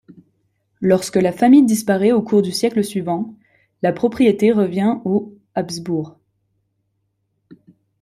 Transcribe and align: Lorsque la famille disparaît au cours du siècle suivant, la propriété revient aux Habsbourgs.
Lorsque 0.79 1.17
la 1.17 1.31
famille 1.31 1.63
disparaît 1.63 2.11
au 2.11 2.23
cours 2.23 2.41
du 2.41 2.51
siècle 2.51 2.83
suivant, 2.83 3.35
la 3.83 3.93
propriété 3.93 4.51
revient 4.51 4.95
aux 5.05 5.35
Habsbourgs. 5.53 6.17